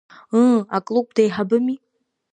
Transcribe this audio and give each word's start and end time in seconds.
Ыы, 0.39 0.55
аклуб 0.77 1.07
деиҳабыми… 1.15 1.75